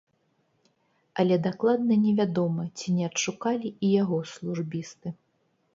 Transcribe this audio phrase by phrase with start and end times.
[1.23, 5.07] Але дакладна невядома, ці не адшукалі і яго службісты.